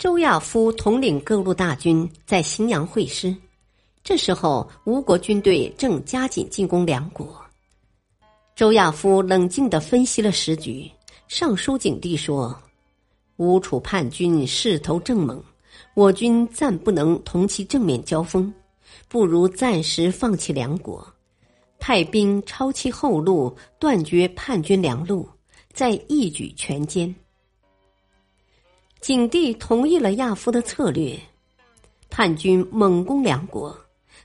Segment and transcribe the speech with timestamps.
[0.00, 3.36] 周亚夫统领各路大军在荥阳会师，
[4.02, 7.38] 这时候吴国军队正加紧进攻梁国。
[8.56, 10.90] 周亚夫冷静的分析了时局，
[11.28, 12.58] 上书景帝说
[13.36, 15.44] ：“吴楚叛军势头正猛，
[15.92, 18.50] 我军暂不能同其正面交锋，
[19.06, 21.06] 不如暂时放弃梁国，
[21.78, 25.28] 派兵抄其后路，断绝叛军粮路，
[25.74, 27.14] 再一举全歼。”
[29.00, 31.18] 景帝同意了亚夫的策略，
[32.10, 33.74] 叛军猛攻梁国，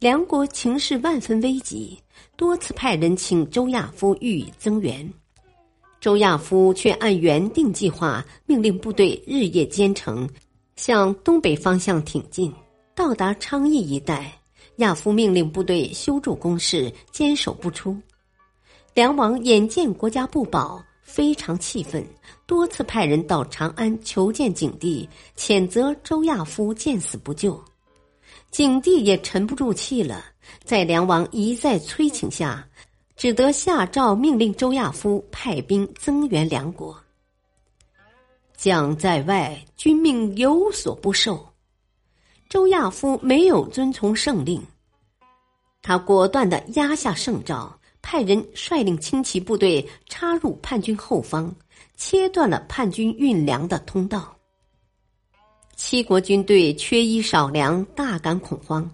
[0.00, 1.96] 梁国情势万分危急，
[2.36, 5.08] 多次派人请周亚夫予以增援，
[6.00, 10.28] 周亚夫却按原定计划命令部队日夜兼程，
[10.74, 12.52] 向东北方向挺进。
[12.92, 14.36] 到达昌邑一带，
[14.78, 17.96] 亚夫命令部队修筑工事，坚守不出。
[18.94, 20.82] 梁王眼见国家不保。
[21.06, 22.04] 非常气愤，
[22.46, 27.58] 多次派人到长安求见景帝，谴责周亚夫见死不救。
[28.50, 30.24] 景帝也沉不住气了，
[30.64, 32.68] 在梁王一再催请下，
[33.16, 36.94] 只得下诏命令周亚夫派兵增援梁国。
[38.56, 41.48] 将在外，君命有所不受。
[42.48, 44.60] 周亚夫没有遵从圣令，
[45.82, 47.78] 他果断的压下圣诏。
[48.08, 51.52] 派人率领轻骑部队插入叛军后方，
[51.96, 54.32] 切断了叛军运粮的通道。
[55.74, 58.88] 七国军队缺衣少粮，大感恐慌。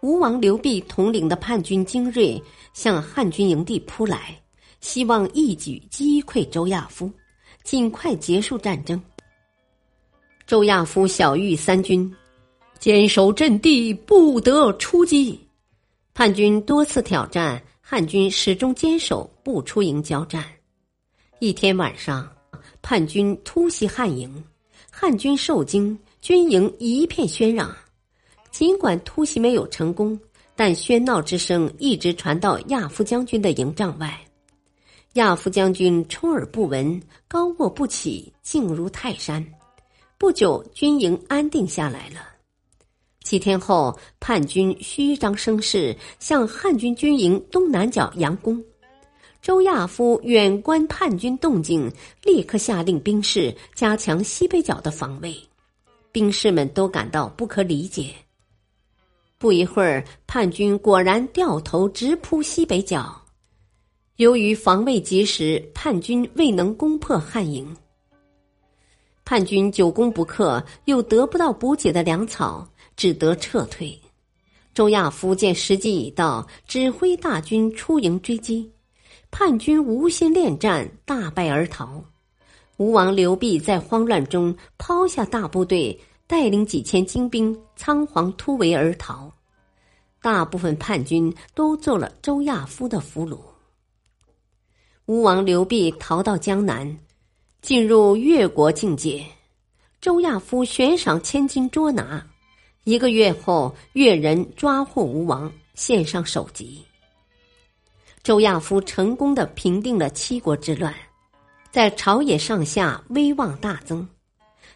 [0.00, 2.42] 吴王刘濞统领的叛军精锐
[2.74, 4.36] 向汉军营地扑来，
[4.80, 7.08] 希望一举击溃周亚夫，
[7.62, 9.00] 尽快结束战争。
[10.48, 12.12] 周亚夫小谕三军，
[12.80, 15.38] 坚守阵地，不得出击。
[16.12, 17.62] 叛军多次挑战。
[17.90, 20.44] 汉军始终坚守，不出营交战。
[21.38, 22.30] 一天晚上，
[22.82, 24.44] 叛军突袭汉营，
[24.90, 27.74] 汉军受惊，军营一片喧嚷。
[28.50, 30.20] 尽管突袭没有成功，
[30.54, 34.20] 但喧闹之声一直传到亚夫将军的营帐外。
[35.14, 39.42] 亚夫将军充耳不闻，高卧不起，静如泰山。
[40.18, 42.37] 不久，军营安定下来了。
[43.28, 48.64] 几天后，叛军虚张声势，向汉军军营东南角佯攻。
[49.42, 51.92] 周亚夫远观叛军动静，
[52.24, 55.36] 立刻下令兵士加强西北角的防卫。
[56.10, 58.14] 兵士们都感到不可理解。
[59.36, 63.14] 不一会儿，叛军果然掉头直扑西北角。
[64.16, 67.76] 由于防卫及时，叛军未能攻破汉营。
[69.26, 72.66] 叛军久攻不克，又得不到补给的粮草。
[72.98, 73.98] 只得撤退。
[74.74, 78.70] 周亚夫见时机已到，指挥大军出营追击。
[79.30, 82.04] 叛军无心恋战，大败而逃。
[82.76, 89.32] 吴王刘濞在慌乱中抛下大部队，带领几千精兵仓皇突围而逃。
[90.20, 93.38] 大部分叛军都做了周亚夫的俘虏。
[95.06, 96.98] 吴王刘濞逃到江南，
[97.62, 99.24] 进入越国境界。
[100.00, 102.26] 周亚夫悬赏千金捉拿。
[102.84, 106.82] 一个月后，越人抓获吴王，献上首级。
[108.22, 110.94] 周亚夫成功的平定了七国之乱，
[111.70, 114.06] 在朝野上下威望大增，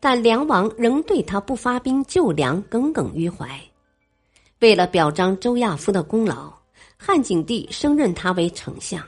[0.00, 3.60] 但梁王仍对他不发兵救粮耿耿于怀。
[4.60, 6.52] 为了表彰周亚夫的功劳，
[6.96, 9.02] 汉景帝升任他为丞相。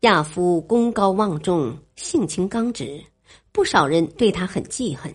[0.00, 3.00] 亚夫功高望重，性情刚直，
[3.52, 5.12] 不少人对他很记恨。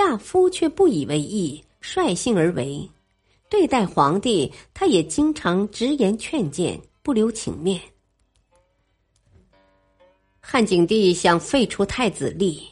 [0.00, 2.88] 亚夫却不以为意，率性而为。
[3.50, 7.78] 对待皇帝，他也经常直言劝谏，不留情面。
[10.40, 12.62] 汉景帝想废除太子立，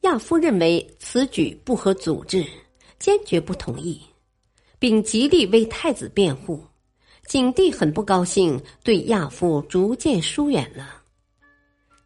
[0.00, 2.46] 亚夫认为此举不合祖制，
[2.98, 4.00] 坚决不同意，
[4.78, 6.64] 并极力为太子辩护。
[7.26, 11.01] 景帝很不高兴，对亚夫逐渐疏远了。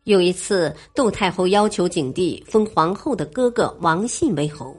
[0.07, 4.73] 有一次，窦太后要求景帝封皇后的哥哥王信为侯，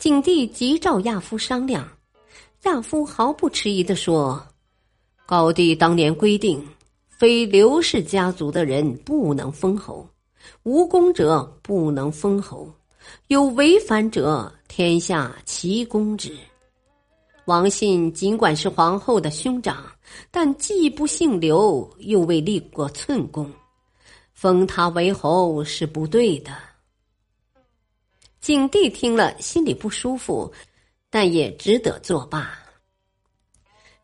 [0.00, 1.88] 景帝急召亚夫商量。
[2.64, 4.44] 亚夫毫不迟疑地说
[5.24, 6.60] ：“高帝当年规定，
[7.06, 10.04] 非刘氏家族的人不能封侯，
[10.64, 12.68] 无功者不能封侯，
[13.28, 16.36] 有违反者，天下齐攻之。
[17.44, 19.84] 王信尽管是皇后的兄长，
[20.32, 23.48] 但既不姓刘，又未立过寸功，
[24.40, 26.52] 封他为侯是不对的。
[28.40, 30.52] 景帝听了，心里不舒服，
[31.10, 32.56] 但也只得作罢。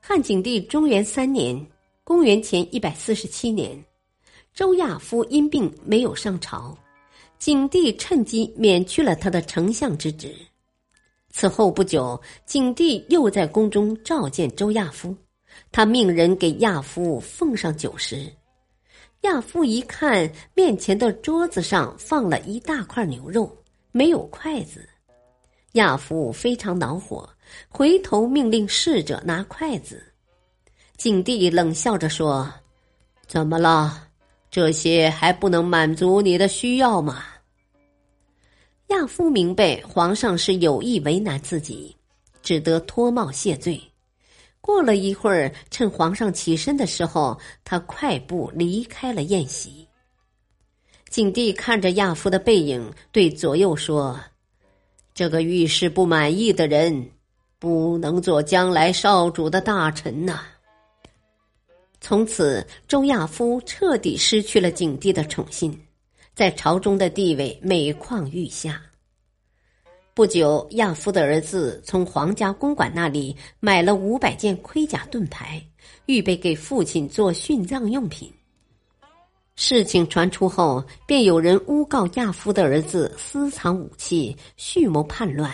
[0.01, 1.65] 汉景帝中元三年
[2.03, 3.81] （公元前一百四十七年），
[4.53, 6.77] 周亚夫因病没有上朝，
[7.39, 10.35] 景帝趁机免去了他的丞相之职。
[11.31, 15.17] 此后不久，景帝又在宫中召见周亚夫，
[15.71, 18.29] 他命人给亚夫奉上酒食。
[19.25, 23.51] 亚夫一看，面前的桌子上放了一大块牛肉。
[23.91, 24.87] 没有筷子，
[25.73, 27.29] 亚夫非常恼火，
[27.69, 30.03] 回头命令侍者拿筷子。
[30.99, 32.53] 景帝冷笑着说
[33.27, 34.09] ：“怎么了？
[34.51, 37.25] 这些还不能满足你的需要吗？”
[38.89, 41.97] 亚夫明白皇上是有意为难自己，
[42.43, 43.81] 只得脱帽谢罪。
[44.65, 49.87] 过了一会儿，趁皇上起身的时候，他快步离开了宴席。
[51.11, 54.19] 景帝看着亚夫的背影，对左右说
[55.13, 57.11] ：“这个遇事不满意的人，
[57.59, 60.41] 不能做将来少主的大臣呐。”
[62.01, 65.79] 从此，周亚夫彻底失去了景帝的宠信，
[66.35, 68.81] 在朝中的地位每况愈下。
[70.15, 75.61] 不久，亚夫的儿子从皇家公馆那里买了五百件盔甲盾牌，
[76.07, 78.33] 预备给父亲做殉葬用品。
[79.57, 85.51] 事情传出后，便有人诬告亚夫的儿子私藏武器、蓄谋叛乱。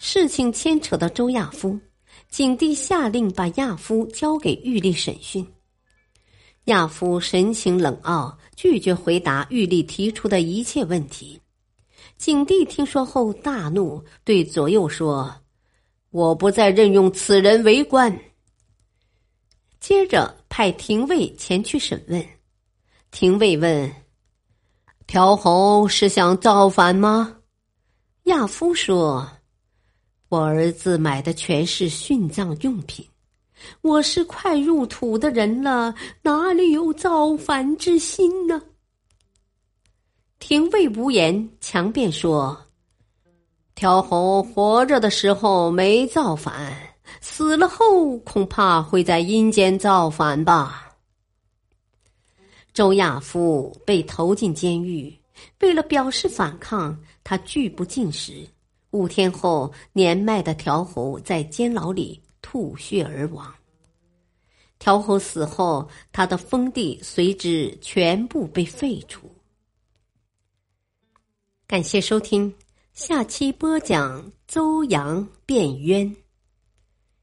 [0.00, 1.78] 事情牵扯到周亚夫，
[2.28, 5.46] 景帝下令把亚夫交给玉立审讯。
[6.64, 11.40] 亚夫神情冷傲，拒绝回答玉立提出的一切问题。
[12.18, 15.32] 景帝听说后大怒，对左右说
[16.10, 18.12] ：“我不再任用此人为官。”
[19.78, 22.22] 接着派廷尉前去审问。
[23.12, 23.90] 廷尉问
[25.06, 27.36] ：“条侯是想造反吗？”
[28.24, 29.26] 亚夫说
[30.28, 33.06] ：“我儿子买的全是殉葬用品，
[33.80, 38.60] 我是快入土的人了，哪里有造反之心呢？”
[40.38, 42.56] 廷尉无言，强辩说
[43.74, 46.76] ：“条侯活着的时候没造反，
[47.20, 50.96] 死了后恐怕会在阴间造反吧。”
[52.72, 55.12] 周亚夫被投进监狱，
[55.60, 58.46] 为了表示反抗，他拒不进食。
[58.92, 63.52] 五天后，年迈的条侯在监牢里吐血而亡。
[64.78, 69.27] 条侯死后，他的封地随之全部被废除。
[71.68, 72.54] 感谢收听，
[72.94, 76.16] 下期播讲邹阳变冤。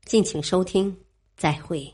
[0.03, 0.95] 敬请收听，
[1.35, 1.91] 再会。